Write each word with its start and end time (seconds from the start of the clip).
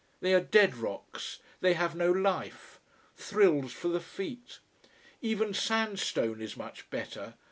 They 0.19 0.33
are 0.33 0.39
dead 0.39 0.77
rocks, 0.77 1.37
they 1.59 1.75
have 1.75 1.93
no 1.93 2.11
life 2.11 2.79
thrills 3.15 3.71
for 3.71 3.87
the 3.87 3.99
feet. 3.99 4.57
Even 5.21 5.53
sandstone 5.53 6.41
is 6.41 6.57
much 6.57 6.89
better. 6.89 7.35